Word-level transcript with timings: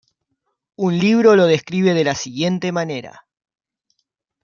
Un 0.77 0.97
libro 0.97 1.35
lo 1.35 1.45
describe 1.45 1.93
de 1.93 2.03
la 2.03 2.15
siguiente 2.15 2.71
manera. 2.71 3.27